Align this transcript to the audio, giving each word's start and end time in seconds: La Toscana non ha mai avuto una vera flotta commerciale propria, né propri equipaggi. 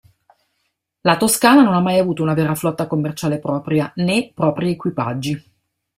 La 1.01 1.15
Toscana 1.17 1.61
non 1.61 1.75
ha 1.75 1.79
mai 1.79 1.99
avuto 1.99 2.23
una 2.23 2.33
vera 2.33 2.55
flotta 2.55 2.87
commerciale 2.87 3.37
propria, 3.37 3.93
né 3.97 4.31
propri 4.33 4.71
equipaggi. 4.71 5.39